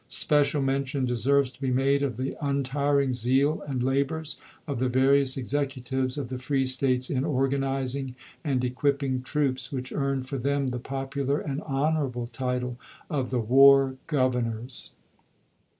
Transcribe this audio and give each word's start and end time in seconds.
Special 0.07 0.63
mention 0.63 1.05
deserves 1.05 1.51
to 1.51 1.61
be' 1.61 1.69
made 1.81 2.01
of 2.01 2.17
the 2.17 2.35
untiring 2.41 3.13
zeal 3.13 3.61
and 3.67 3.83
labors 3.83 4.37
of 4.67 4.79
the 4.79 4.89
various 4.89 5.37
executives 5.37 6.17
of 6.17 6.29
the 6.29 6.39
free 6.39 6.65
States 6.65 7.11
in 7.11 7.23
organizing 7.23 8.15
and 8.43 8.63
equipping 8.63 9.21
troops, 9.21 9.71
which 9.71 9.91
earned 9.91 10.27
for 10.27 10.39
them 10.39 10.69
the 10.69 10.79
pop 10.79 11.13
ular 11.13 11.45
and 11.47 11.61
honorable 11.61 12.25
title 12.25 12.79
of 13.11 13.29
the" 13.29 13.39
war 13.57 13.95
governors." 14.07 14.93